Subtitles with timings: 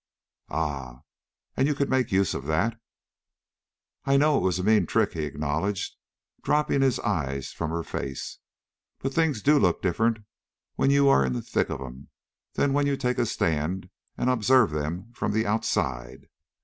[0.49, 1.01] "Ah!
[1.55, 2.75] and you could make use of that?"
[4.03, 5.95] "I know it was a mean trick," he acknowledged,
[6.41, 8.39] dropping his eyes from her face.
[8.97, 10.25] "But things do look different
[10.73, 12.07] when you are in the thick of 'em
[12.53, 16.25] than when you take a stand and observe them from the outside.